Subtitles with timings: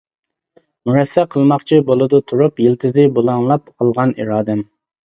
[0.89, 4.69] مۇرەسسە قىلماقچى بولىدۇ تۇرۇپ، يىلتىزى پۇلاڭلاپ قالغان ئىرادەم.